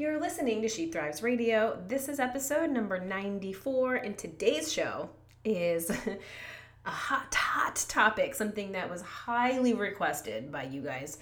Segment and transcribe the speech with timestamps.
[0.00, 1.78] You're listening to She Thrives Radio.
[1.86, 5.10] This is episode number 94, and today's show
[5.44, 5.90] is
[6.86, 11.18] a hot, hot topic, something that was highly requested by you guys.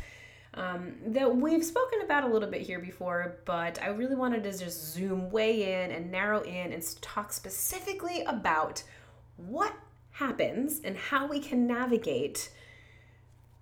[0.55, 4.57] Um, that we've spoken about a little bit here before, but I really wanted to
[4.57, 8.85] just zoom way in and narrow in and talk specifically about
[9.39, 9.75] what
[10.13, 12.53] happens and how we can navigate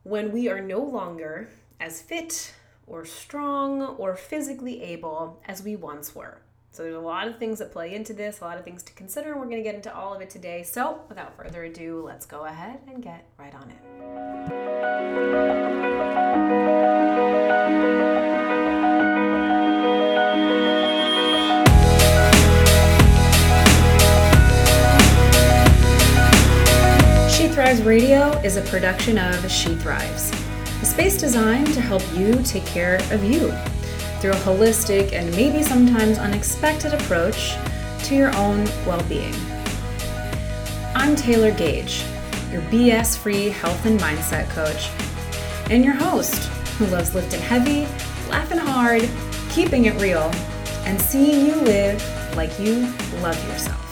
[0.03, 1.49] when we are no longer
[1.81, 2.53] as fit
[2.87, 6.41] or strong or physically able as we once were.
[6.71, 8.93] So there's a lot of things that play into this, a lot of things to
[8.93, 10.63] consider, and we're going to get into all of it today.
[10.63, 13.79] So without further ado, let's go ahead and get right on it.
[27.33, 30.31] She Thrives Radio is a production of She Thrives
[30.87, 33.51] space designed to help you take care of you
[34.21, 37.57] through a holistic and maybe sometimes unexpected approach
[38.05, 39.35] to your own well being.
[40.95, 42.05] I'm Taylor Gage,
[42.53, 44.89] your BS free health and mindset coach,
[45.73, 46.47] and your host
[46.79, 47.81] who loves lifting heavy,
[48.31, 49.09] laughing hard,
[49.51, 50.31] keeping it real,
[50.85, 52.01] and seeing you live
[52.37, 52.87] like you
[53.23, 53.83] love yourself.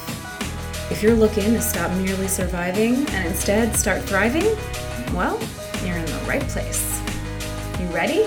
[0.92, 4.46] If you're looking to stop merely surviving and instead start thriving,
[5.12, 5.40] well,
[6.38, 7.00] right place.
[7.78, 8.26] You ready?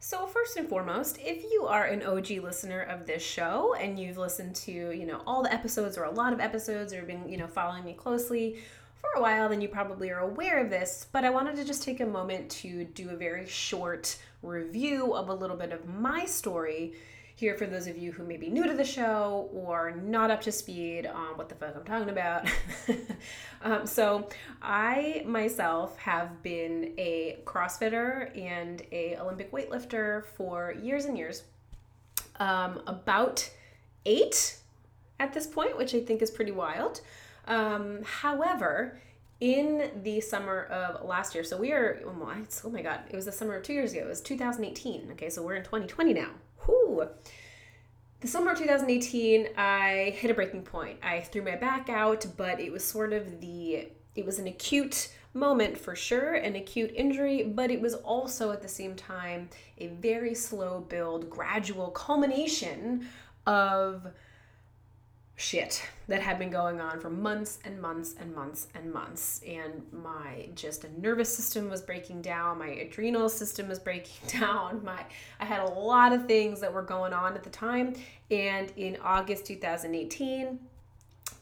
[0.00, 4.16] So first and foremost, if you are an OG listener of this show and you've
[4.16, 7.36] listened to, you know, all the episodes or a lot of episodes or been, you
[7.36, 8.56] know, following me closely
[8.98, 11.82] for a while, then you probably are aware of this, but I wanted to just
[11.82, 16.24] take a moment to do a very short review of a little bit of my
[16.24, 16.94] story
[17.38, 20.40] here for those of you who may be new to the show or not up
[20.40, 22.48] to speed on what the fuck I'm talking about.
[23.62, 24.28] um, so,
[24.60, 31.44] I myself have been a CrossFitter and a Olympic weightlifter for years and years.
[32.40, 33.48] Um, about
[34.04, 34.58] eight
[35.20, 37.02] at this point, which I think is pretty wild.
[37.46, 39.00] Um, however,
[39.38, 43.32] in the summer of last year, so we are, oh my god, it was the
[43.32, 45.10] summer of two years ago, it was 2018.
[45.12, 46.30] Okay, so we're in 2020 now.
[48.20, 50.98] The summer of 2018, I hit a breaking point.
[51.02, 55.12] I threw my back out, but it was sort of the, it was an acute
[55.34, 59.48] moment for sure, an acute injury, but it was also at the same time
[59.78, 63.06] a very slow build, gradual culmination
[63.46, 64.06] of
[65.38, 69.40] shit that had been going on for months and months and months and months.
[69.46, 72.58] And my just a nervous system was breaking down.
[72.58, 74.84] My adrenal system was breaking down.
[74.84, 75.04] My
[75.38, 77.94] i had a lot of things that were going on at the time.
[78.30, 80.58] And in august 2018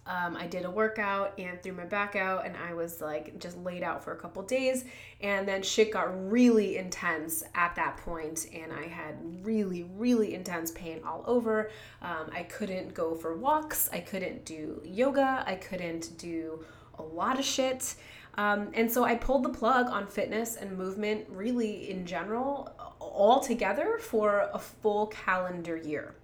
[0.06, 3.58] um, I did a workout and threw my back out, and I was like just
[3.58, 4.84] laid out for a couple days.
[5.20, 10.70] And then shit got really intense at that point, and I had really, really intense
[10.70, 11.70] pain all over.
[12.02, 16.64] Um, I couldn't go for walks, I couldn't do yoga, I couldn't do
[16.98, 17.94] a lot of shit.
[18.38, 23.40] Um, and so I pulled the plug on fitness and movement, really in general, all
[23.40, 26.14] together for a full calendar year.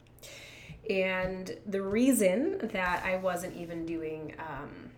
[0.91, 4.91] And the reason that I wasn't even doing, um,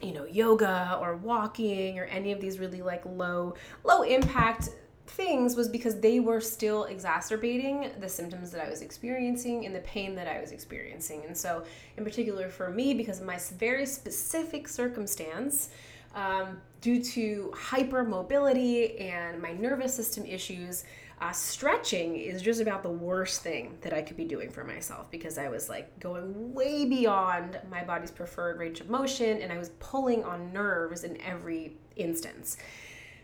[0.00, 4.70] you know, yoga or walking or any of these really like low, low impact
[5.06, 9.80] things was because they were still exacerbating the symptoms that I was experiencing and the
[9.80, 11.24] pain that I was experiencing.
[11.26, 11.64] And so,
[11.96, 15.70] in particular for me, because of my very specific circumstance,
[16.14, 20.84] um, due to hypermobility and my nervous system issues,
[21.22, 25.08] uh, stretching is just about the worst thing that I could be doing for myself
[25.08, 29.56] because I was like going way beyond my body's preferred range of motion and I
[29.56, 32.56] was pulling on nerves in every instance.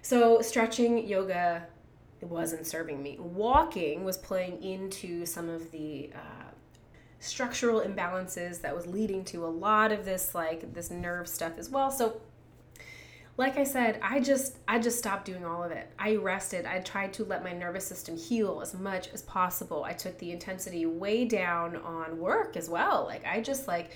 [0.03, 1.67] So, stretching, yoga,
[2.21, 3.17] wasn't serving me.
[3.19, 6.53] Walking was playing into some of the uh,
[7.19, 11.69] structural imbalances that was leading to a lot of this, like this nerve stuff as
[11.69, 11.91] well.
[11.91, 12.21] So,
[13.39, 15.91] like I said, I just I just stopped doing all of it.
[15.97, 16.67] I rested.
[16.67, 19.85] I tried to let my nervous system heal as much as possible.
[19.85, 23.05] I took the intensity way down on work as well.
[23.07, 23.93] Like I just like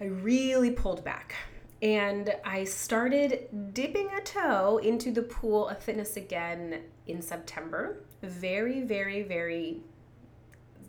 [0.00, 1.34] I really pulled back.
[1.82, 8.04] And I started dipping a toe into the pool of fitness again in September.
[8.22, 9.80] Very, very, very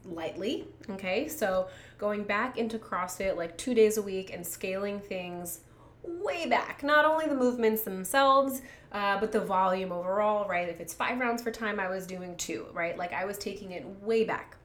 [0.06, 0.68] lightly.
[0.92, 1.28] Okay.
[1.28, 1.68] So
[1.98, 5.62] going back into CrossFit like two days a week and scaling things
[6.07, 6.84] way back.
[6.84, 8.62] Not only the movements themselves,
[8.92, 10.69] uh, but the volume overall, right?
[10.69, 12.98] If it's five rounds for time, I was doing two, right?
[12.98, 14.57] Like I was taking it way back.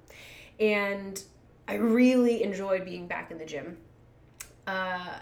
[0.58, 1.22] And
[1.66, 3.78] I really enjoyed being back in the gym.
[4.66, 5.19] Uh,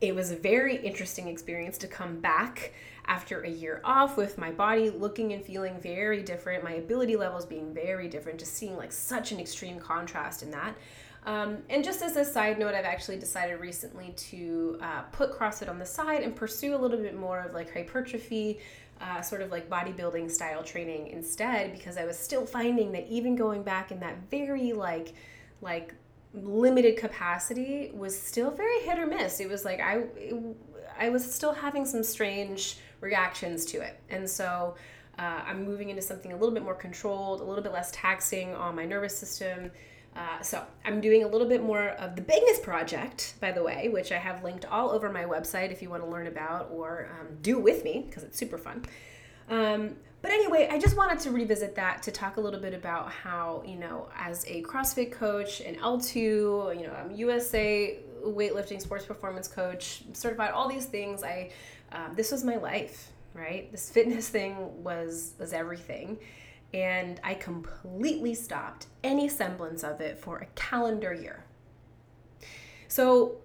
[0.00, 2.72] it was a very interesting experience to come back
[3.06, 7.46] after a year off with my body looking and feeling very different, my ability levels
[7.46, 10.76] being very different, just seeing like such an extreme contrast in that.
[11.26, 15.68] Um, and just as a side note, I've actually decided recently to uh, put CrossFit
[15.68, 18.60] on the side and pursue a little bit more of like hypertrophy,
[19.00, 23.36] uh, sort of like bodybuilding style training instead, because I was still finding that even
[23.36, 25.12] going back in that very like,
[25.60, 25.94] like
[26.32, 29.40] limited capacity was still very hit or miss.
[29.40, 30.34] It was like I, it,
[30.98, 34.76] I was still having some strange reactions to it, and so.
[35.18, 38.54] Uh, I'm moving into something a little bit more controlled, a little bit less taxing
[38.54, 39.72] on my nervous system,
[40.16, 43.88] uh, so I'm doing a little bit more of the biggest project, by the way,
[43.88, 47.08] which I have linked all over my website if you want to learn about or
[47.18, 48.84] um, do with me because it's super fun.
[49.48, 53.12] Um, but anyway, I just wanted to revisit that to talk a little bit about
[53.12, 59.04] how, you know, as a CrossFit coach, an L2, you know, I'm USA weightlifting sports
[59.04, 61.22] performance coach, certified, all these things.
[61.22, 61.52] I,
[61.92, 63.70] um, this was my life, right?
[63.70, 66.18] This fitness thing was was everything
[66.72, 71.44] and I completely stopped any semblance of it for a calendar year.
[72.88, 73.38] So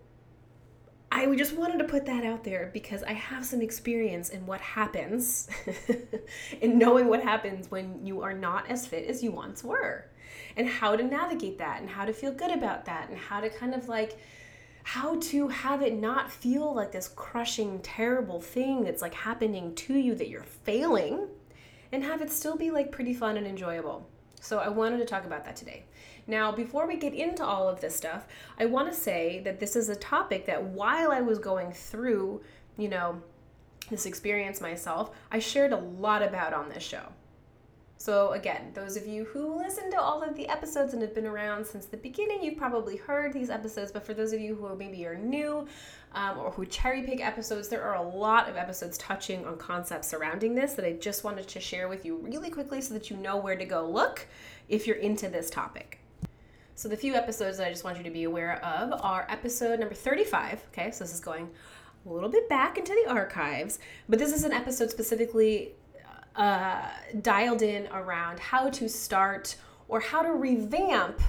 [1.12, 4.60] I just wanted to put that out there because I have some experience in what
[4.62, 5.48] happens,
[6.62, 10.06] in knowing what happens when you are not as fit as you once were,
[10.58, 13.50] and how to navigate that, and how to feel good about that, and how to
[13.50, 14.18] kind of like
[14.86, 19.94] how to have it not feel like this crushing, terrible thing that's like happening to
[19.94, 21.28] you that you're failing
[21.94, 24.10] and have it still be like pretty fun and enjoyable.
[24.42, 25.86] So I wanted to talk about that today.
[26.26, 28.26] Now, before we get into all of this stuff,
[28.60, 32.42] I want to say that this is a topic that while I was going through,
[32.78, 33.22] you know,
[33.90, 37.04] this experience myself, I shared a lot about on this show.
[38.04, 41.26] So, again, those of you who listen to all of the episodes and have been
[41.26, 43.94] around since the beginning, you've probably heard these episodes.
[43.94, 45.66] But for those of you who maybe are new
[46.14, 50.10] um, or who cherry pick episodes, there are a lot of episodes touching on concepts
[50.10, 53.16] surrounding this that I just wanted to share with you really quickly so that you
[53.16, 54.28] know where to go look
[54.68, 56.00] if you're into this topic.
[56.76, 59.80] So, the few episodes that I just want you to be aware of are episode
[59.80, 60.62] number 35.
[60.74, 61.50] Okay, so this is going
[62.06, 63.80] a little bit back into the archives,
[64.10, 65.72] but this is an episode specifically
[66.36, 66.90] uh,
[67.22, 69.56] dialed in around how to start
[69.88, 71.22] or how to revamp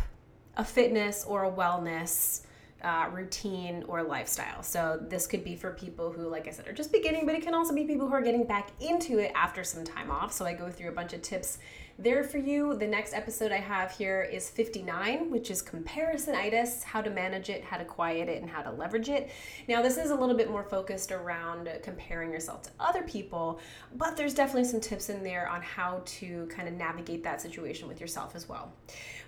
[0.56, 2.42] a fitness or a wellness
[2.82, 4.62] uh, routine or lifestyle.
[4.62, 7.42] So, this could be for people who, like I said, are just beginning, but it
[7.42, 10.32] can also be people who are getting back into it after some time off.
[10.32, 11.58] So, I go through a bunch of tips
[11.98, 12.76] there for you.
[12.76, 17.62] The next episode I have here is 59, which is comparisonitis, how to manage it,
[17.62, 19.30] how to quiet it, and how to leverage it.
[19.68, 23.60] Now, this is a little bit more focused around comparing yourself to other people,
[23.94, 27.86] but there's definitely some tips in there on how to kind of navigate that situation
[27.86, 28.72] with yourself as well.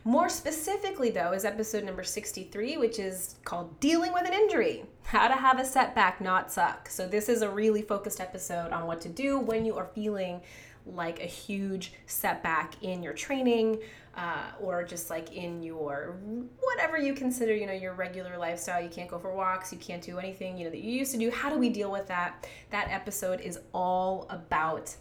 [0.04, 5.28] More specifically, though, is episode number 63, which is called Dealing with an Injury How
[5.28, 6.88] to Have a Setback Not Suck.
[6.88, 10.42] So, this is a really focused episode on what to do when you are feeling
[10.86, 13.80] like a huge setback in your training
[14.16, 16.16] uh, or just like in your
[16.60, 18.82] whatever you consider you know your regular lifestyle.
[18.82, 21.18] You can't go for walks you can't do anything you know that you used to
[21.18, 21.30] do.
[21.30, 22.46] How do we deal with that?
[22.70, 24.94] That episode is all about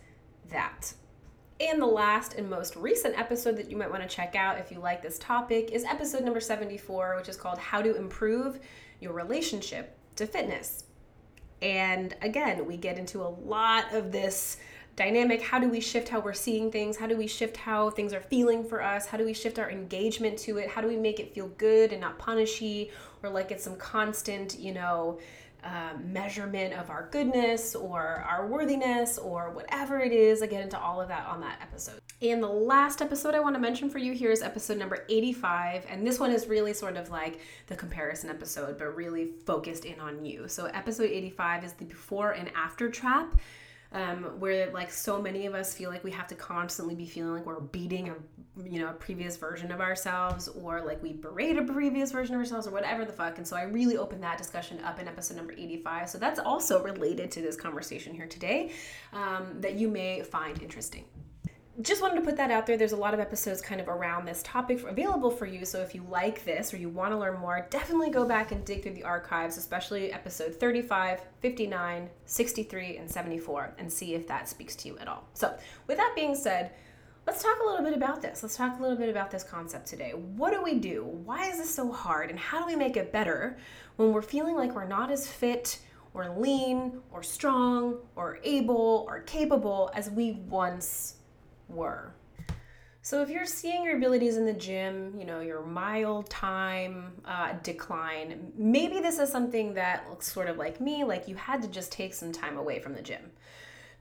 [0.52, 0.94] that.
[1.62, 4.72] And the last and most recent episode that you might want to check out if
[4.72, 8.60] you like this topic is episode number 74 which is called how to improve
[9.00, 10.84] your relationship to fitness.
[11.62, 14.58] And again we get into a lot of this
[14.96, 18.14] dynamic how do we shift how we're seeing things how do we shift how things
[18.14, 20.98] are feeling for us how do we shift our engagement to it how do we
[20.98, 22.92] make it feel good and not punishy
[23.22, 25.20] or like it's some constant you know
[25.66, 30.44] uh, measurement of our goodness or our worthiness or whatever it is.
[30.44, 32.00] I get into all of that on that episode.
[32.22, 35.88] And the last episode I want to mention for you here is episode number 85.
[35.90, 40.00] And this one is really sort of like the comparison episode, but really focused in
[40.00, 40.48] on you.
[40.48, 43.36] So, episode 85 is the before and after trap
[43.96, 47.32] um, where like so many of us feel like we have to constantly be feeling
[47.32, 48.16] like we're beating a
[48.64, 52.40] you know a previous version of ourselves or like we berate a previous version of
[52.40, 53.38] ourselves or whatever the fuck.
[53.38, 56.84] And so i really opened that discussion up in episode number 85 so that's also
[56.84, 58.72] related to this conversation here today
[59.14, 61.06] um, that you may find interesting
[61.82, 62.78] just wanted to put that out there.
[62.78, 65.66] There's a lot of episodes kind of around this topic available for you.
[65.66, 68.64] So if you like this or you want to learn more, definitely go back and
[68.64, 74.48] dig through the archives, especially episode 35, 59, 63, and 74, and see if that
[74.48, 75.28] speaks to you at all.
[75.34, 76.72] So, with that being said,
[77.28, 78.42] let's talk a little bit about this.
[78.42, 80.12] Let's talk a little bit about this concept today.
[80.12, 81.04] What do we do?
[81.04, 82.30] Why is this so hard?
[82.30, 83.58] And how do we make it better
[83.98, 85.80] when we're feeling like we're not as fit?
[86.14, 91.15] Or lean, or strong, or able, or capable as we once
[91.70, 92.14] were.
[93.06, 97.54] So if you're seeing your abilities in the gym, you know, your mild time uh,
[97.62, 101.68] decline, maybe this is something that looks sort of like me, like you had to
[101.68, 103.32] just take some time away from the gym.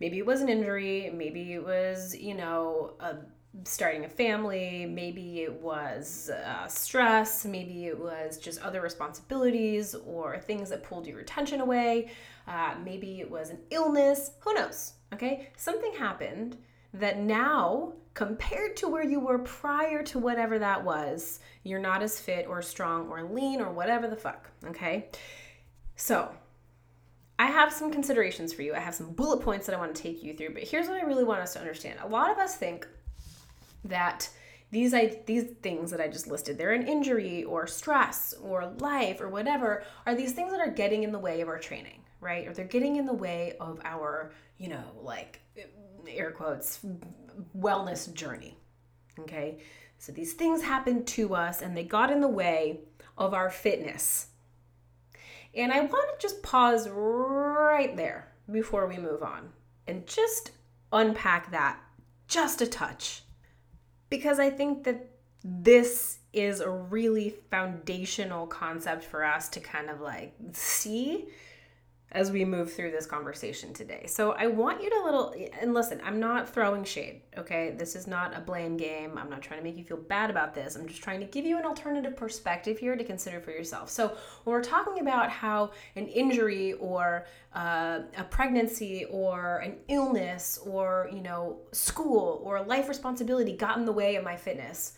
[0.00, 3.16] Maybe it was an injury, maybe it was, you know, a,
[3.64, 10.38] starting a family, maybe it was uh, stress, maybe it was just other responsibilities or
[10.38, 12.10] things that pulled your attention away,
[12.48, 15.50] uh, maybe it was an illness, who knows, okay?
[15.58, 16.56] Something happened
[16.94, 22.20] that now compared to where you were prior to whatever that was, you're not as
[22.20, 25.08] fit or strong or lean or whatever the fuck, okay?
[25.96, 26.30] So,
[27.36, 28.74] I have some considerations for you.
[28.74, 31.02] I have some bullet points that I want to take you through, but here's what
[31.02, 31.98] I really want us to understand.
[32.00, 32.86] A lot of us think
[33.84, 34.30] that
[34.70, 39.20] these I, these things that I just listed, they're an injury or stress or life
[39.20, 42.46] or whatever, are these things that are getting in the way of our training, right?
[42.46, 45.40] Or they're getting in the way of our, you know, like
[46.12, 46.80] air quotes,
[47.56, 48.56] wellness journey.
[49.20, 49.58] Okay?
[49.98, 52.80] So these things happened to us and they got in the way
[53.16, 54.28] of our fitness.
[55.54, 59.50] And I want to just pause right there before we move on
[59.86, 60.50] and just
[60.92, 61.78] unpack that
[62.28, 63.22] just a touch.
[64.10, 65.10] Because I think that
[65.44, 71.28] this is a really foundational concept for us to kind of like see
[72.14, 74.04] as we move through this conversation today.
[74.06, 77.74] So I want you to little and listen, I'm not throwing shade, okay?
[77.76, 79.18] This is not a blame game.
[79.18, 80.76] I'm not trying to make you feel bad about this.
[80.76, 83.90] I'm just trying to give you an alternative perspective here to consider for yourself.
[83.90, 90.60] So when we're talking about how an injury or uh, a pregnancy or an illness
[90.64, 94.94] or, you know, school or life responsibility got in the way of my fitness,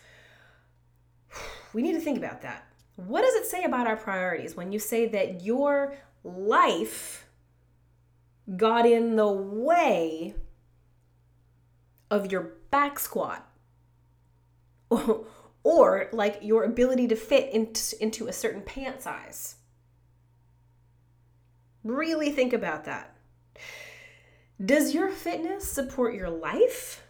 [1.72, 2.66] we need to think about that.
[2.96, 5.96] What does it say about our priorities when you say that your
[6.26, 7.26] life
[8.56, 10.34] got in the way
[12.10, 13.48] of your back squat
[15.62, 19.56] or like your ability to fit into, into a certain pant size.
[21.82, 23.16] Really think about that.
[24.64, 27.02] Does your fitness support your life?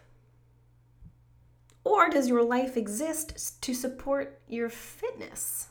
[1.83, 5.69] Or does your life exist to support your fitness?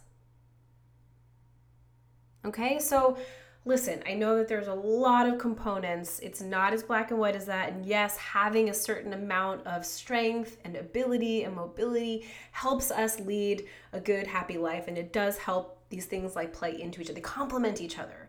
[2.46, 3.18] Okay, so
[3.64, 6.20] listen, I know that there's a lot of components.
[6.20, 7.72] It's not as black and white as that.
[7.72, 13.66] And yes, having a certain amount of strength and ability and mobility helps us lead
[13.92, 14.86] a good, happy life.
[14.86, 18.28] And it does help these things like play into each other, they complement each other.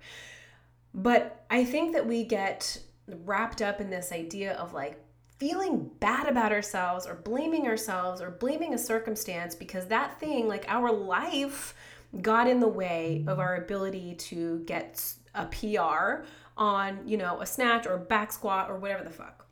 [0.94, 5.00] But I think that we get wrapped up in this idea of like
[5.38, 10.66] feeling bad about ourselves or blaming ourselves or blaming a circumstance because that thing, like
[10.68, 11.76] our life,
[12.22, 16.26] got in the way of our ability to get a PR
[16.58, 19.46] on, you know, a snatch or back squat or whatever the fuck.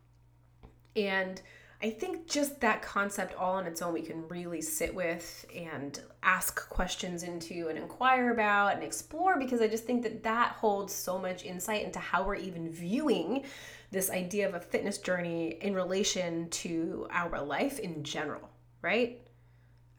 [0.95, 1.41] And
[1.83, 5.99] I think just that concept all on its own we can really sit with and
[6.23, 10.93] ask questions into and inquire about and explore because I just think that that holds
[10.93, 13.43] so much insight into how we're even viewing
[13.91, 18.49] this idea of a fitness journey in relation to our life in general,
[18.81, 19.21] right?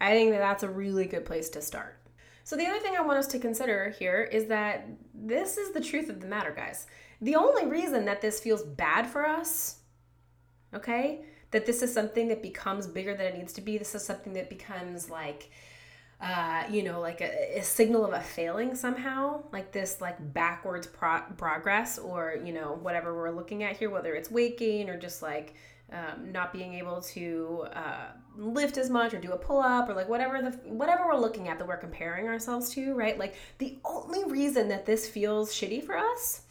[0.01, 1.99] I think that that's a really good place to start.
[2.47, 5.81] So, the other thing I want us to consider here is that this is the
[5.81, 6.87] truth of the matter, guys.
[7.21, 9.81] The only reason that this feels bad for us,
[10.73, 14.05] okay, that this is something that becomes bigger than it needs to be, this is
[14.05, 15.51] something that becomes like,
[16.21, 20.87] uh, you know, like a, a, signal of a failing somehow, like this, like backwards
[20.87, 24.97] pro- progress, or you know, whatever we're looking at here, whether it's weight gain or
[24.97, 25.55] just like
[25.93, 29.95] um, not being able to uh, lift as much or do a pull up or
[29.95, 33.19] like whatever the whatever we're looking at that we're comparing ourselves to, right?
[33.19, 36.43] Like the only reason that this feels shitty for us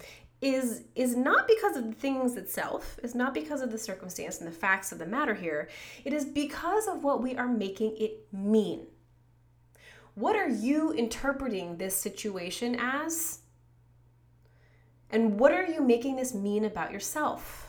[0.41, 4.47] is is not because of the things itself is not because of the circumstance and
[4.47, 5.69] the facts of the matter here.
[6.05, 8.87] It is because of what we are making it mean.
[10.13, 13.39] What are you interpreting this situation as?
[15.09, 17.64] And what are you making this mean about yourself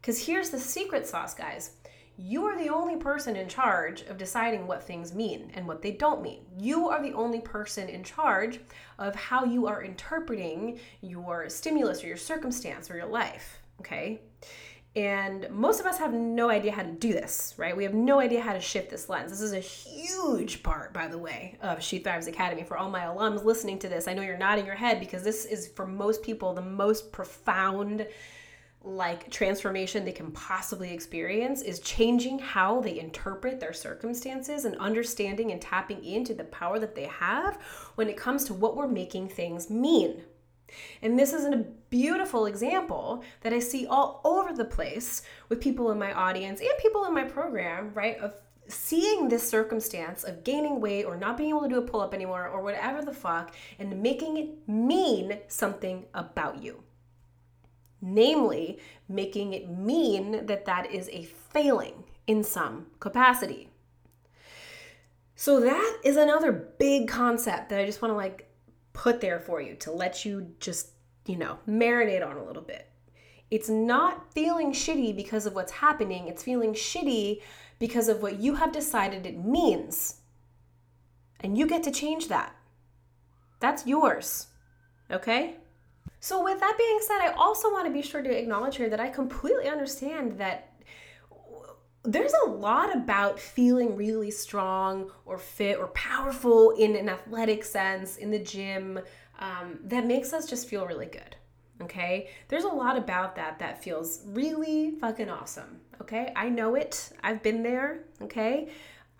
[0.00, 1.72] because here's the secret sauce, guys.
[2.16, 5.92] You are the only person in charge of deciding what things mean and what they
[5.92, 6.40] don't mean.
[6.58, 8.60] You are the only person in charge
[8.98, 14.20] of how you are interpreting your stimulus or your circumstance or your life, okay?
[14.96, 17.76] And most of us have no idea how to do this, right?
[17.76, 19.30] We have no idea how to shift this lens.
[19.30, 22.64] This is a huge part, by the way, of She Thrives Academy.
[22.64, 25.44] For all my alums listening to this, I know you're nodding your head because this
[25.44, 28.06] is, for most people, the most profound
[28.82, 35.52] like transformation they can possibly experience is changing how they interpret their circumstances and understanding
[35.52, 37.56] and tapping into the power that they have
[37.96, 40.22] when it comes to what we're making things mean.
[41.02, 45.90] And this is a beautiful example that I see all over the place with people
[45.90, 48.16] in my audience and people in my program, right?
[48.18, 48.34] Of
[48.68, 52.14] seeing this circumstance of gaining weight or not being able to do a pull up
[52.14, 56.82] anymore or whatever the fuck and making it mean something about you.
[58.02, 58.78] Namely,
[59.08, 63.68] making it mean that that is a failing in some capacity.
[65.34, 68.50] So, that is another big concept that I just want to like
[68.92, 70.90] put there for you to let you just,
[71.26, 72.90] you know, marinate on a little bit.
[73.50, 77.42] It's not feeling shitty because of what's happening, it's feeling shitty
[77.78, 80.20] because of what you have decided it means.
[81.40, 82.54] And you get to change that.
[83.58, 84.48] That's yours.
[85.10, 85.56] Okay?
[86.20, 89.00] So, with that being said, I also want to be sure to acknowledge here that
[89.00, 90.70] I completely understand that
[92.02, 98.16] there's a lot about feeling really strong or fit or powerful in an athletic sense
[98.16, 99.00] in the gym
[99.38, 101.36] um, that makes us just feel really good.
[101.82, 105.80] Okay, there's a lot about that that feels really fucking awesome.
[106.00, 108.04] Okay, I know it, I've been there.
[108.20, 108.68] Okay,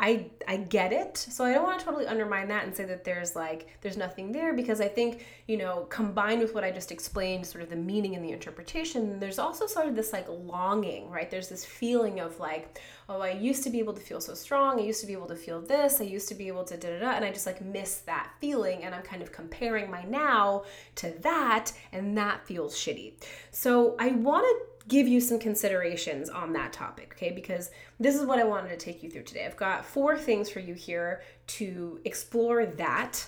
[0.02, 1.19] I I get it.
[1.19, 4.33] So I don't want to totally undermine that and say that there's like there's nothing
[4.33, 7.76] there because I think, you know, combined with what I just explained, sort of the
[7.76, 11.30] meaning and the interpretation, there's also sort of this like longing, right?
[11.30, 12.80] There's this feeling of like,
[13.11, 14.80] oh, I used to be able to feel so strong.
[14.80, 16.00] I used to be able to feel this.
[16.00, 18.30] I used to be able to da da da and I just like miss that
[18.40, 20.64] feeling and I'm kind of comparing my now
[20.97, 23.12] to that and that feels shitty.
[23.50, 27.31] So I want to give you some considerations on that topic, okay?
[27.31, 29.45] Because this is what I wanted to take you through today.
[29.47, 33.27] I've got four things for you here to explore that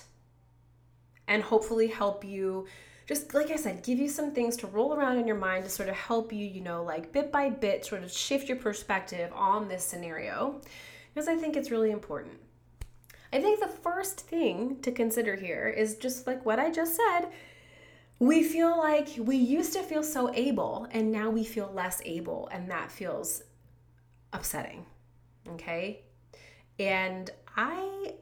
[1.27, 2.67] and hopefully help you
[3.05, 5.69] just like I said, give you some things to roll around in your mind to
[5.69, 9.29] sort of help you, you know, like bit by bit, sort of shift your perspective
[9.35, 10.61] on this scenario
[11.13, 12.33] because I think it's really important.
[13.33, 17.29] I think the first thing to consider here is just like what I just said
[18.19, 22.47] we feel like we used to feel so able and now we feel less able
[22.51, 23.43] and that feels
[24.31, 24.85] upsetting
[25.49, 26.01] okay?
[26.79, 28.13] And i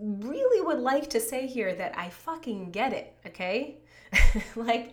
[0.00, 3.78] really would like to say here that i fucking get it okay?
[4.56, 4.92] Like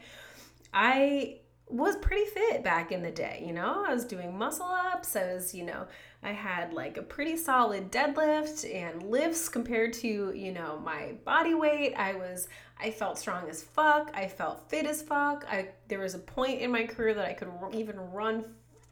[0.73, 5.15] i was pretty fit back in the day you know i was doing muscle ups
[5.15, 5.87] i was you know
[6.21, 11.55] i had like a pretty solid deadlift and lifts compared to you know my body
[11.55, 12.47] weight i was
[12.79, 14.11] I felt strong as fuck.
[14.13, 15.45] I felt fit as fuck.
[15.49, 18.45] I there was a point in my career that I could even run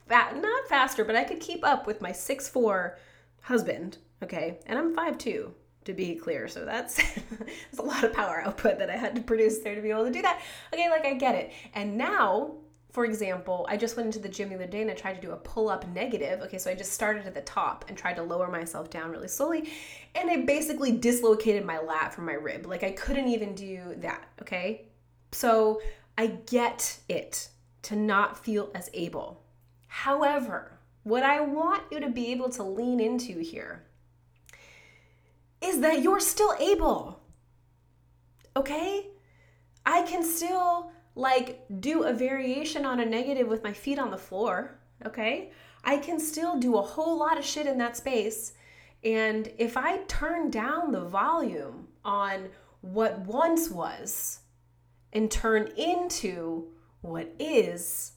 [0.08, 2.98] fat, not faster, but I could keep up with my six four
[3.42, 3.98] husband.
[4.22, 5.54] Okay, and I'm five two
[5.86, 6.48] to be clear.
[6.48, 6.96] So that's
[7.30, 10.06] that's a lot of power output that I had to produce there to be able
[10.06, 10.42] to do that.
[10.74, 11.52] Okay, like I get it.
[11.74, 12.56] And now
[12.94, 15.22] for example, I just went into the gym the other day and I tried to
[15.22, 16.42] do a pull up negative.
[16.42, 19.28] Okay, so I just started at the top and tried to lower myself down really
[19.28, 19.68] slowly.
[20.14, 22.68] And I basically dislocated my lat from my rib.
[22.68, 24.28] Like I couldn't even do that.
[24.44, 24.90] Okay,
[25.32, 25.82] so
[26.20, 27.50] I get it
[27.82, 29.42] to not feel as able.
[29.88, 33.86] However, what I want you to be able to lean into here
[35.64, 37.24] is that you're still able.
[38.56, 39.08] Okay?
[39.84, 44.18] I can still like do a variation on a negative with my feet on the
[44.18, 45.52] floor, okay?
[45.84, 48.54] I can still do a whole lot of shit in that space.
[49.04, 52.50] And if I turn down the volume on
[52.82, 54.40] what once was
[55.12, 56.70] and turn into
[57.02, 58.14] what is,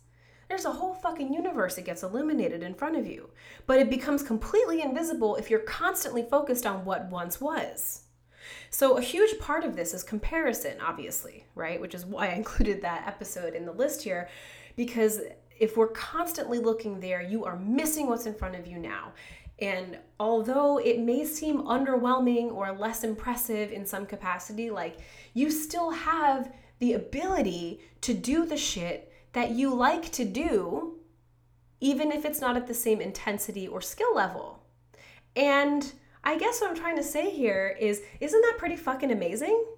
[0.49, 3.31] there's a whole fucking universe that gets illuminated in front of you.
[3.67, 8.06] But it becomes completely invisible if you're constantly focused on what once was.
[8.71, 11.81] So, a huge part of this is comparison, obviously, right?
[11.81, 14.29] Which is why I included that episode in the list here,
[14.77, 15.21] because
[15.59, 19.13] if we're constantly looking there, you are missing what's in front of you now.
[19.59, 24.99] And although it may seem underwhelming or less impressive in some capacity, like
[25.33, 30.99] you still have the ability to do the shit that you like to do,
[31.81, 34.63] even if it's not at the same intensity or skill level.
[35.35, 35.91] And
[36.27, 39.65] I guess what I'm trying to say here is isn't that pretty fucking amazing?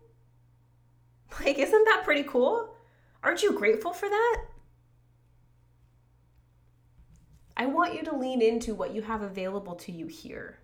[1.45, 2.75] Like, isn't that pretty cool?
[3.23, 4.45] Aren't you grateful for that?
[7.55, 10.59] I want you to lean into what you have available to you here.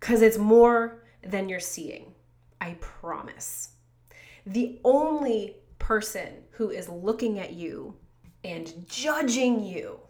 [0.00, 2.14] Because it's more than you're seeing.
[2.62, 3.72] I promise.
[4.46, 7.94] The only person who is looking at you
[8.42, 10.00] and judging you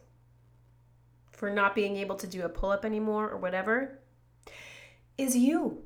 [1.37, 4.01] for not being able to do a pull up anymore or whatever
[5.19, 5.83] is you.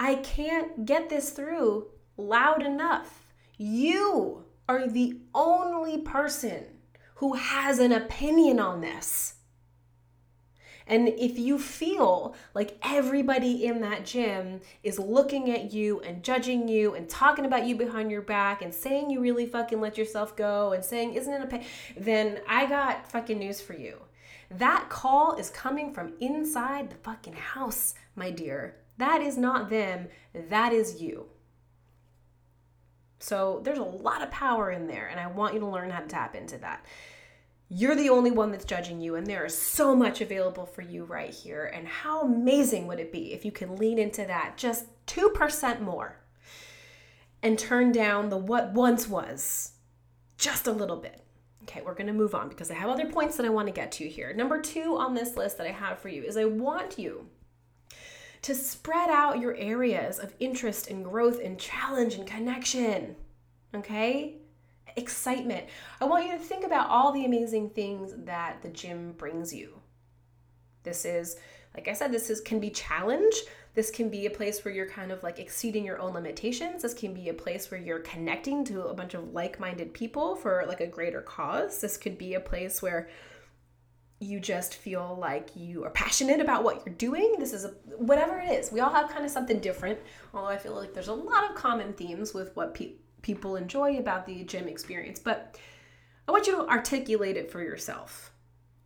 [0.00, 3.26] I can't get this through loud enough.
[3.56, 6.64] You are the only person
[7.16, 9.34] who has an opinion on this.
[10.88, 16.66] And if you feel like everybody in that gym is looking at you and judging
[16.66, 20.34] you and talking about you behind your back and saying you really fucking let yourself
[20.34, 21.64] go and saying, isn't it a pain?
[21.96, 23.98] Then I got fucking news for you.
[24.50, 28.76] That call is coming from inside the fucking house, my dear.
[28.96, 31.26] That is not them, that is you.
[33.20, 36.00] So there's a lot of power in there, and I want you to learn how
[36.00, 36.84] to tap into that.
[37.70, 41.04] You're the only one that's judging you, and there is so much available for you
[41.04, 41.66] right here.
[41.74, 46.20] And how amazing would it be if you can lean into that just 2% more
[47.42, 49.72] and turn down the what once was
[50.38, 51.22] just a little bit?
[51.64, 54.08] Okay, we're gonna move on because I have other points that I wanna get to
[54.08, 54.32] here.
[54.32, 57.26] Number two on this list that I have for you is I want you
[58.40, 63.16] to spread out your areas of interest and growth and challenge and connection.
[63.74, 64.37] Okay?
[64.96, 65.66] Excitement.
[66.00, 69.80] I want you to think about all the amazing things that the gym brings you.
[70.82, 71.36] This is,
[71.74, 73.34] like I said, this is can be challenge.
[73.74, 76.82] This can be a place where you're kind of like exceeding your own limitations.
[76.82, 80.64] This can be a place where you're connecting to a bunch of like-minded people for
[80.66, 81.80] like a greater cause.
[81.80, 83.08] This could be a place where
[84.20, 87.36] you just feel like you are passionate about what you're doing.
[87.38, 88.72] This is a, whatever it is.
[88.72, 89.98] We all have kind of something different,
[90.34, 93.98] although I feel like there's a lot of common themes with what people people enjoy
[93.98, 95.58] about the gym experience, but
[96.26, 98.32] I want you to articulate it for yourself.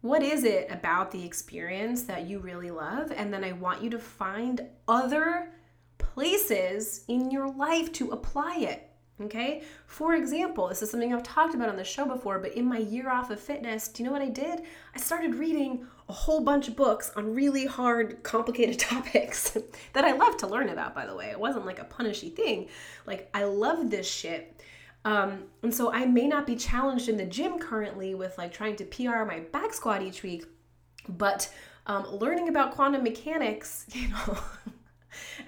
[0.00, 3.12] What is it about the experience that you really love?
[3.12, 5.52] And then I want you to find other
[5.98, 8.91] places in your life to apply it.
[9.24, 9.62] Okay.
[9.86, 12.78] For example, this is something I've talked about on the show before, but in my
[12.78, 14.62] year off of fitness, do you know what I did?
[14.94, 19.56] I started reading a whole bunch of books on really hard, complicated topics
[19.92, 21.30] that I love to learn about, by the way.
[21.30, 22.68] It wasn't like a punishy thing.
[23.06, 24.60] Like, I love this shit.
[25.04, 28.76] Um, and so I may not be challenged in the gym currently with like trying
[28.76, 30.44] to PR my back squat each week,
[31.08, 31.52] but
[31.86, 34.38] um, learning about quantum mechanics, you know,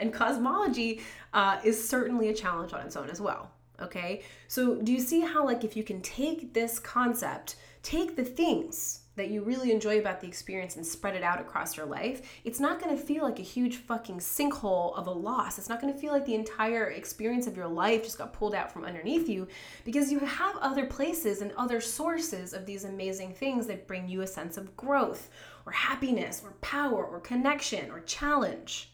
[0.01, 1.01] and cosmology
[1.33, 3.51] uh, is certainly a challenge on its own as well.
[3.83, 8.25] Okay, so do you see how, like, if you can take this concept, take the
[8.25, 12.41] things that you really enjoy about the experience and spread it out across your life,
[12.45, 15.59] it's not going to feel like a huge fucking sinkhole of a loss.
[15.59, 18.55] It's not going to feel like the entire experience of your life just got pulled
[18.55, 19.47] out from underneath you
[19.85, 24.23] because you have other places and other sources of these amazing things that bring you
[24.23, 25.31] a sense of growth
[25.67, 28.94] or happiness or power or connection or challenge.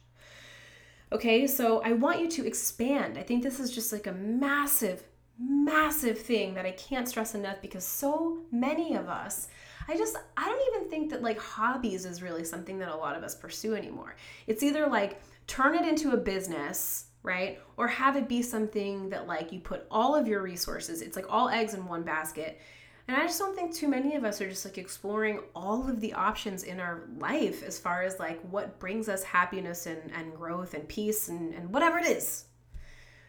[1.12, 3.18] Okay, so I want you to expand.
[3.18, 5.02] I think this is just like a massive,
[5.38, 9.48] massive thing that I can't stress enough because so many of us,
[9.88, 13.16] I just, I don't even think that like hobbies is really something that a lot
[13.16, 14.14] of us pursue anymore.
[14.46, 17.58] It's either like turn it into a business, right?
[17.76, 21.26] Or have it be something that like you put all of your resources, it's like
[21.28, 22.60] all eggs in one basket
[23.10, 26.00] and I just don't think too many of us are just like exploring all of
[26.00, 30.32] the options in our life as far as like what brings us happiness and, and
[30.32, 32.44] growth and peace and, and whatever it is.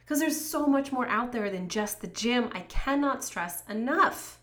[0.04, 2.52] Because there's so much more out there than just the gym.
[2.52, 4.38] I cannot stress enough.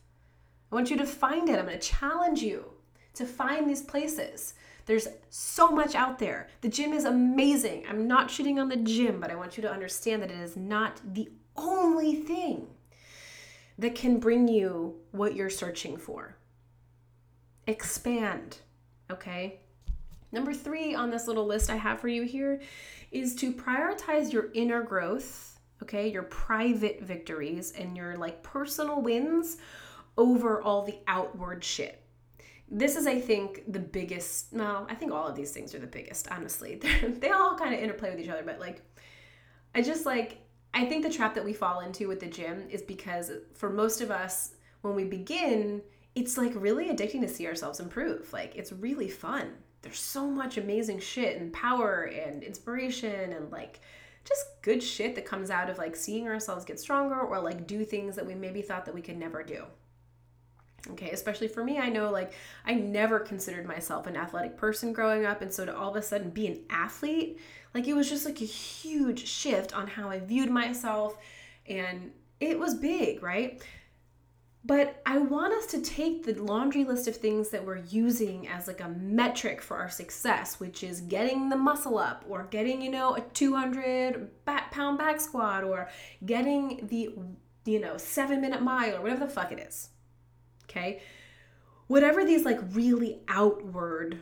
[0.72, 1.56] I want you to find it.
[1.56, 2.72] I'm going to challenge you
[3.14, 4.54] to find these places.
[4.86, 6.48] There's so much out there.
[6.62, 7.84] The gym is amazing.
[7.88, 10.56] I'm not shitting on the gym, but I want you to understand that it is
[10.56, 12.66] not the only thing
[13.78, 16.36] that can bring you what you're searching for.
[17.66, 18.58] Expand,
[19.10, 19.60] okay?
[20.32, 22.60] Number three on this little list I have for you here
[23.10, 29.58] is to prioritize your inner growth, okay, your private victories and your like personal wins
[30.16, 32.02] over all the outward shit.
[32.70, 34.52] This is, I think, the biggest.
[34.52, 36.74] No, I think all of these things are the biggest, honestly.
[36.82, 38.82] They're, they all kind of interplay with each other, but like,
[39.74, 40.38] I just like
[40.74, 44.00] I think the trap that we fall into with the gym is because for most
[44.00, 44.52] of us,
[44.82, 45.82] when we begin,
[46.14, 48.32] it's like really addicting to see ourselves improve.
[48.32, 49.52] Like it's really fun.
[49.82, 53.80] There's so much amazing shit and power and inspiration and like
[54.24, 57.84] just good shit that comes out of like seeing ourselves get stronger or like do
[57.84, 59.64] things that we maybe thought that we could never do.
[60.90, 62.32] Okay, especially for me, I know like
[62.64, 65.42] I never considered myself an athletic person growing up.
[65.42, 67.38] And so to all of a sudden be an athlete,
[67.74, 71.18] like it was just like a huge shift on how I viewed myself.
[71.66, 73.62] And it was big, right?
[74.64, 78.66] But I want us to take the laundry list of things that we're using as
[78.66, 82.90] like a metric for our success, which is getting the muscle up or getting, you
[82.90, 85.88] know, a 200 pound back squat or
[86.24, 87.14] getting the,
[87.64, 89.90] you know, seven minute mile or whatever the fuck it is
[90.68, 91.02] okay?
[91.86, 94.18] Whatever these like really outward,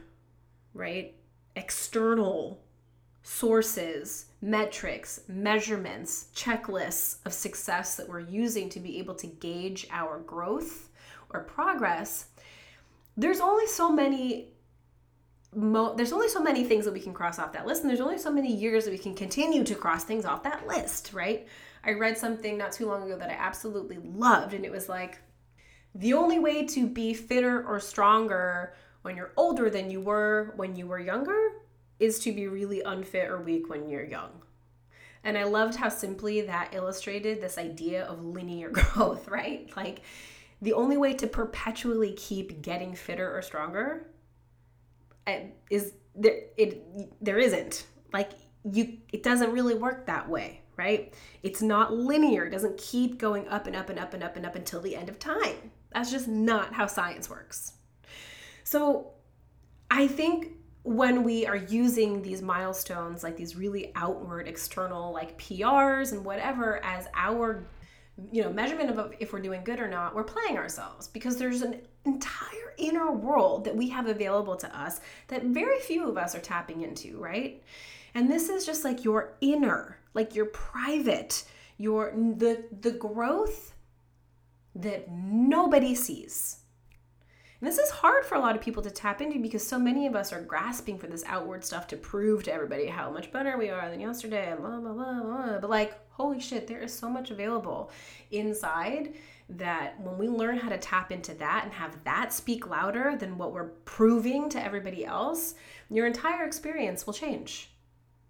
[0.74, 1.14] right?
[1.54, 2.62] External
[3.22, 10.20] sources, metrics, measurements, checklists of success that we're using to be able to gauge our
[10.20, 10.90] growth
[11.30, 12.26] or progress,
[13.16, 14.52] there's only so many
[15.56, 18.00] mo- there's only so many things that we can cross off that list, and there's
[18.00, 21.48] only so many years that we can continue to cross things off that list, right?
[21.82, 25.18] I read something not too long ago that I absolutely loved, and it was like
[25.98, 30.76] the only way to be fitter or stronger when you're older than you were when
[30.76, 31.52] you were younger
[31.98, 34.30] is to be really unfit or weak when you're young.
[35.24, 39.70] And I loved how simply that illustrated this idea of linear growth, right?
[39.76, 40.02] Like
[40.60, 44.06] the only way to perpetually keep getting fitter or stronger
[45.26, 47.86] eh, is there it there isn't.
[48.12, 48.32] Like
[48.70, 51.14] you it doesn't really work that way, right?
[51.42, 52.44] It's not linear.
[52.44, 54.96] It doesn't keep going up and up and up and up and up until the
[54.96, 55.70] end of time.
[55.96, 57.72] That's just not how science works.
[58.64, 59.12] So
[59.90, 66.12] I think when we are using these milestones, like these really outward, external, like PRs
[66.12, 67.66] and whatever, as our
[68.30, 71.60] you know measurement of if we're doing good or not we're playing ourselves because there's
[71.60, 76.34] an entire inner world that we have available to us that very few of us
[76.34, 77.62] are tapping into right
[78.14, 81.44] and this is just like your inner like your private
[81.76, 83.74] your the the growth
[84.76, 86.58] that nobody sees
[87.60, 90.06] and this is hard for a lot of people to tap into because so many
[90.06, 93.56] of us are grasping for this outward stuff to prove to everybody how much better
[93.56, 95.58] we are than yesterday and blah, blah, blah, blah.
[95.58, 97.90] But like, holy shit, there is so much available
[98.30, 99.14] inside
[99.48, 103.38] that when we learn how to tap into that and have that speak louder than
[103.38, 105.54] what we're proving to everybody else,
[105.88, 107.70] your entire experience will change,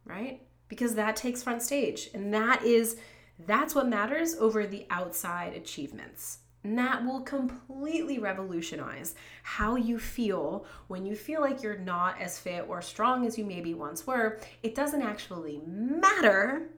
[0.05, 0.43] right?
[0.69, 2.11] Because that takes front stage.
[2.15, 2.97] And that is,
[3.39, 6.39] that's what matters over the outside achievements.
[6.65, 12.41] And that will completely revolutionize how you feel when you feel like you're not as
[12.41, 14.41] fit or strong as you maybe once were.
[14.63, 16.71] It doesn't actually matter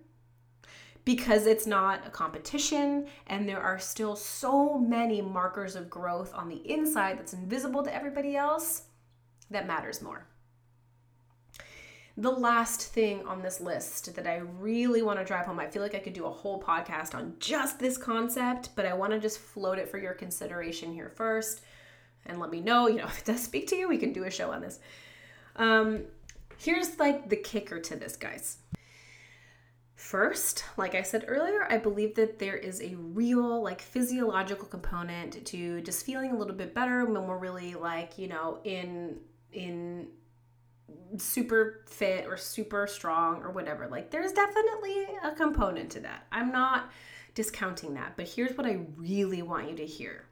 [1.06, 6.50] because it's not a competition and there are still so many markers of growth on
[6.50, 8.82] the inside that's invisible to everybody else
[9.50, 10.26] that matters more
[12.18, 15.82] the last thing on this list that I really want to drive home, I feel
[15.82, 19.20] like I could do a whole podcast on just this concept, but I want to
[19.20, 21.60] just float it for your consideration here first
[22.26, 24.24] and let me know, you know, if it does speak to you, we can do
[24.24, 24.80] a show on this.
[25.54, 26.06] Um,
[26.58, 28.58] here's like the kicker to this, guys.
[29.94, 35.44] First, like I said earlier, I believe that there is a real, like, physiological component
[35.46, 39.18] to just feeling a little bit better when we're really, like, you know, in
[39.52, 40.08] in
[41.16, 43.88] super fit or super strong or whatever.
[43.88, 46.26] Like there's definitely a component to that.
[46.32, 46.90] I'm not
[47.34, 50.26] discounting that, but here's what I really want you to hear.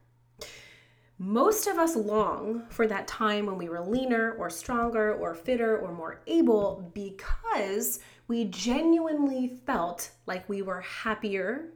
[1.18, 5.78] Most of us long for that time when we were leaner or stronger or fitter
[5.78, 11.70] or more able because we genuinely felt like we were happier,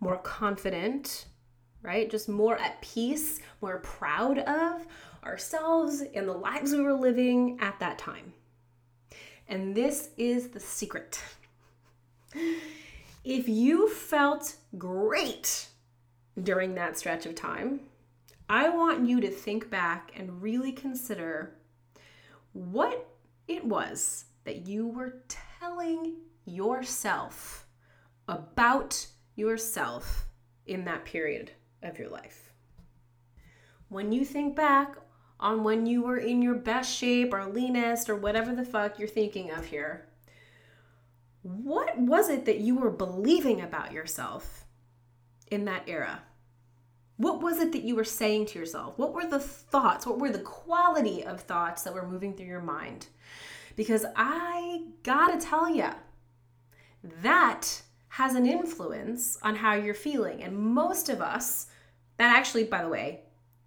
[0.00, 1.26] more confident,
[1.82, 2.10] right?
[2.10, 4.86] Just more at peace, more proud of
[5.24, 8.32] ourselves and the lives we were living at that time.
[9.48, 11.22] And this is the secret.
[13.24, 15.68] If you felt great
[16.42, 17.80] during that stretch of time,
[18.48, 21.54] I want you to think back and really consider
[22.52, 23.08] what
[23.46, 25.22] it was that you were
[25.60, 27.66] telling yourself
[28.28, 30.26] about yourself
[30.66, 31.50] in that period
[31.82, 32.52] of your life.
[33.88, 34.96] When you think back
[35.40, 39.08] on when you were in your best shape or leanest or whatever the fuck you're
[39.08, 40.08] thinking of here.
[41.42, 44.64] What was it that you were believing about yourself
[45.50, 46.22] in that era?
[47.16, 48.98] What was it that you were saying to yourself?
[48.98, 50.06] What were the thoughts?
[50.06, 53.06] What were the quality of thoughts that were moving through your mind?
[53.76, 55.90] Because I gotta tell you,
[57.22, 60.42] that has an influence on how you're feeling.
[60.42, 61.66] And most of us,
[62.16, 63.20] that actually, by the way,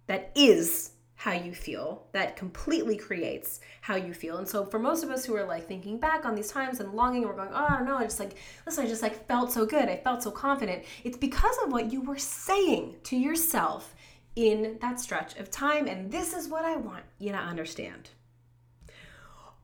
[0.06, 0.91] that is
[1.22, 2.04] how you feel.
[2.10, 4.38] That completely creates how you feel.
[4.38, 6.94] And so for most of us who are like thinking back on these times and
[6.94, 8.34] longing we're going oh i don't know i just like
[8.66, 9.88] listen i just like felt so good.
[9.88, 10.82] I felt so confident.
[11.04, 13.94] It's because of what you were saying to yourself
[14.34, 18.10] in that stretch of time and this is what i want you to understand.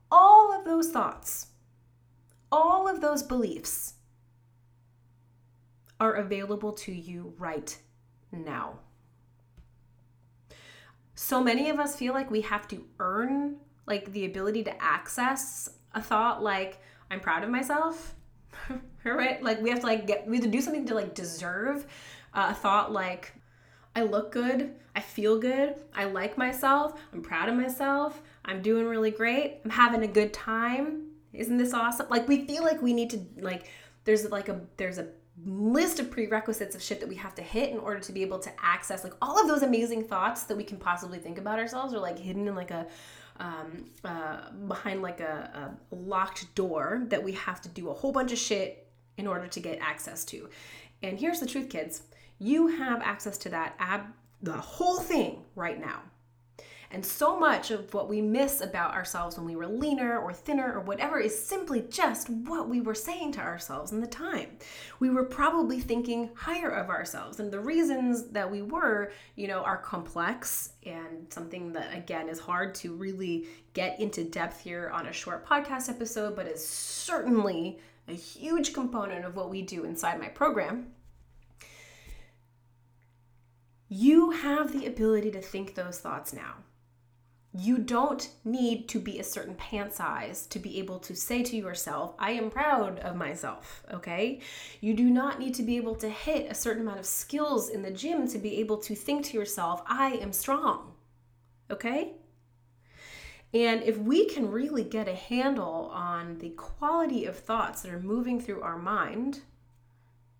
[0.09, 1.47] All of those thoughts
[2.53, 3.95] all of those beliefs
[5.99, 7.77] are available to you right
[8.31, 8.79] now
[11.19, 15.69] so many of us feel like we have to earn like the ability to access
[15.93, 16.77] a thought like
[17.11, 18.15] i'm proud of myself
[19.03, 19.41] right?
[19.43, 21.85] Like we have to like get we have to do something to like deserve
[22.33, 23.33] uh, a thought like
[23.95, 28.85] i look good i feel good i like myself i'm proud of myself i'm doing
[28.85, 31.05] really great i'm having a good time.
[31.31, 32.07] Isn't this awesome?
[32.09, 33.69] Like we feel like we need to like
[34.03, 35.07] there's like a there's a
[35.45, 38.39] list of prerequisites of shit that we have to hit in order to be able
[38.39, 41.93] to access like all of those amazing thoughts that we can possibly think about ourselves
[41.93, 42.85] are like hidden in like a
[43.37, 48.11] um, uh, behind like a, a locked door that we have to do a whole
[48.11, 50.49] bunch of shit in order to get access to.
[51.01, 52.03] And here's the truth, kids
[52.39, 54.07] you have access to that ab
[54.41, 56.01] the whole thing right now.
[56.91, 60.73] And so much of what we miss about ourselves when we were leaner or thinner
[60.73, 64.57] or whatever is simply just what we were saying to ourselves in the time.
[64.99, 67.39] We were probably thinking higher of ourselves.
[67.39, 72.39] And the reasons that we were, you know, are complex and something that, again, is
[72.39, 77.77] hard to really get into depth here on a short podcast episode, but is certainly
[78.07, 80.87] a huge component of what we do inside my program.
[83.87, 86.55] You have the ability to think those thoughts now.
[87.51, 91.55] You don't need to be a certain pant size to be able to say to
[91.55, 94.41] yourself, I am proud of myself, okay?
[94.81, 97.81] You do not need to be able to hit a certain amount of skills in
[97.81, 100.93] the gym to be able to think to yourself, I am strong,
[101.71, 102.13] okay?
[103.51, 107.99] And if we can really get a handle on the quality of thoughts that are
[107.99, 109.41] moving through our mind,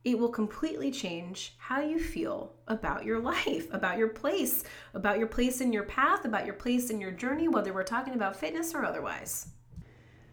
[0.05, 5.27] it will completely change how you feel about your life, about your place, about your
[5.27, 8.73] place in your path, about your place in your journey, whether we're talking about fitness
[8.73, 9.47] or otherwise.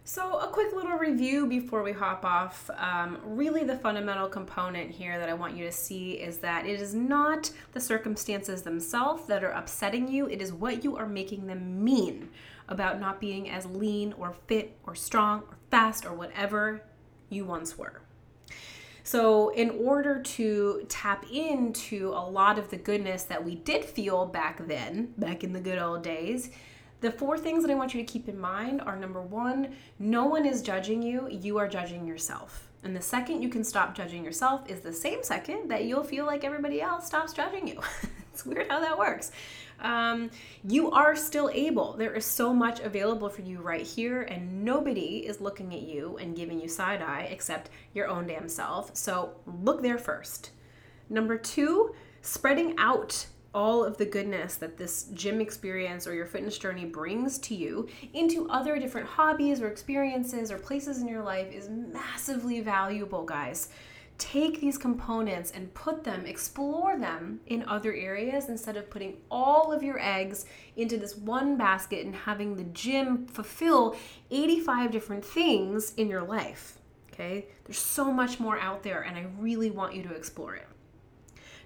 [0.09, 2.71] So, a quick little review before we hop off.
[2.77, 6.81] Um, really, the fundamental component here that I want you to see is that it
[6.81, 11.49] is not the circumstances themselves that are upsetting you, it is what you are making
[11.49, 12.29] them mean
[12.69, 16.83] about not being as lean or fit or strong or fast or whatever
[17.29, 18.06] you once were.
[19.07, 24.27] So, in order to tap into a lot of the goodness that we did feel
[24.27, 26.51] back then, back in the good old days,
[27.03, 30.25] the four things that I want you to keep in mind are number one, no
[30.27, 32.67] one is judging you, you are judging yourself.
[32.83, 36.27] And the second you can stop judging yourself is the same second that you'll feel
[36.27, 37.81] like everybody else stops judging you.
[38.37, 39.33] it's weird how that works
[39.81, 40.31] um,
[40.67, 41.95] you are still able.
[41.95, 46.17] There is so much available for you right here, and nobody is looking at you
[46.19, 48.97] and giving you side eye except your own damn self.
[48.97, 50.51] So look there first.
[51.09, 56.59] Number two, spreading out all of the goodness that this gym experience or your fitness
[56.59, 61.51] journey brings to you into other different hobbies or experiences or places in your life
[61.53, 63.71] is massively valuable, guys
[64.19, 69.73] take these components and put them, explore them in other areas instead of putting all
[69.73, 73.97] of your eggs into this one basket and having the gym fulfill
[74.31, 76.79] 85 different things in your life.
[77.13, 77.47] Okay?
[77.65, 80.67] There's so much more out there, and I really want you to explore it.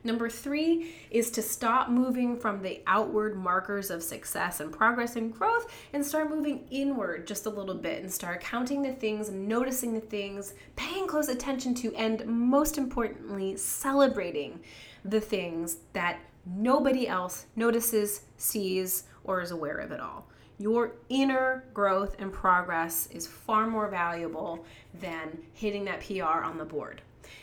[0.02, 5.32] Number three is to stop moving from the outward markers of success and progress and
[5.32, 9.92] growth and start moving inward just a little bit and start counting the things, noticing
[9.92, 14.60] the things, paying close attention to, and most importantly, celebrating
[15.04, 20.26] the things that nobody else notices, sees, or is aware of at all.
[20.58, 24.64] Your inner growth and progress is far more valuable
[25.00, 27.02] than hitting that PR on the board.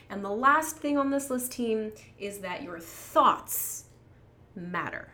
[0.09, 3.85] And the last thing on this list, team, is that your thoughts
[4.55, 5.09] matter.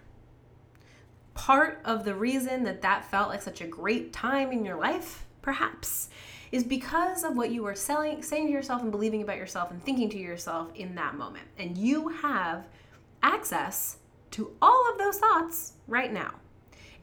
[1.34, 5.26] Part of the reason that that felt like such a great time in your life,
[5.42, 6.10] perhaps,
[6.52, 9.84] is because of what you were selling, saying to yourself and believing about yourself and
[9.84, 11.48] thinking to yourself in that moment.
[11.58, 12.68] And you have
[13.24, 13.98] access
[14.32, 16.34] to all of those thoughts right now.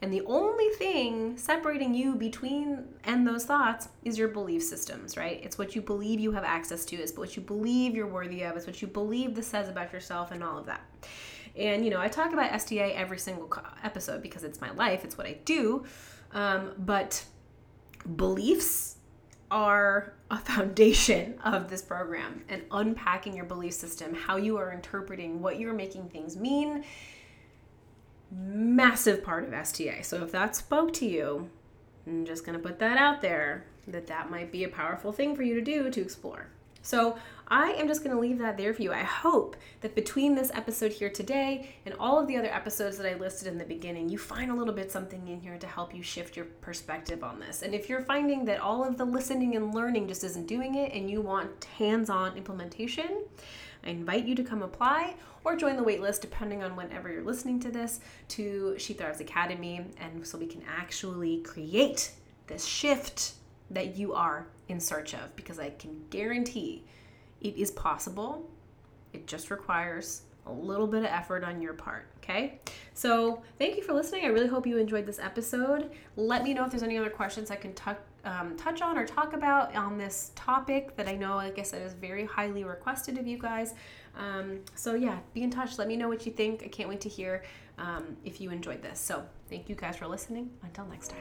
[0.02, 5.40] And the only thing separating you between and those thoughts is your belief systems, right?
[5.42, 8.56] It's what you believe you have access to, it's what you believe you're worthy of,
[8.56, 10.80] it's what you believe this says about yourself, and all of that.
[11.56, 15.18] And, you know, I talk about STA every single episode because it's my life, it's
[15.18, 15.84] what I do.
[16.32, 17.22] Um, but
[18.16, 18.96] beliefs
[19.50, 25.42] are a foundation of this program and unpacking your belief system, how you are interpreting
[25.42, 26.84] what you're making things mean
[28.30, 30.02] massive part of STA.
[30.02, 31.50] So if that spoke to you,
[32.06, 35.34] I'm just going to put that out there that that might be a powerful thing
[35.34, 36.48] for you to do to explore.
[36.82, 38.92] So I am just going to leave that there for you.
[38.92, 43.06] I hope that between this episode here today and all of the other episodes that
[43.06, 45.94] I listed in the beginning, you find a little bit something in here to help
[45.94, 47.62] you shift your perspective on this.
[47.62, 50.92] And if you're finding that all of the listening and learning just isn't doing it
[50.92, 53.24] and you want hands on implementation,
[53.84, 55.14] I invite you to come apply
[55.44, 59.86] or join the waitlist depending on whenever you're listening to this to She Thrives Academy
[59.98, 62.12] and so we can actually create
[62.46, 63.34] this shift
[63.70, 66.84] that you are in search of because I can guarantee
[67.40, 68.50] it is possible.
[69.12, 72.60] It just requires a little bit of effort on your part, okay?
[72.94, 74.24] So, thank you for listening.
[74.24, 75.90] I really hope you enjoyed this episode.
[76.16, 77.74] Let me know if there's any other questions I can
[78.24, 81.82] um, touch on or talk about on this topic that I know, like I said,
[81.82, 83.74] is very highly requested of you guys.
[84.16, 85.78] Um, so, yeah, be in touch.
[85.78, 86.62] Let me know what you think.
[86.64, 87.42] I can't wait to hear
[87.78, 88.98] um, if you enjoyed this.
[88.98, 90.50] So, thank you guys for listening.
[90.62, 91.20] Until next time.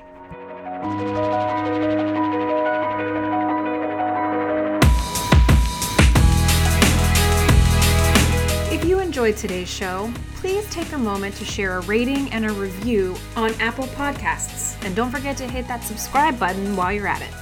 [9.19, 13.53] Enjoyed today's show, please take a moment to share a rating and a review on
[13.55, 14.81] Apple Podcasts.
[14.85, 17.33] And don't forget to hit that subscribe button while you're at it.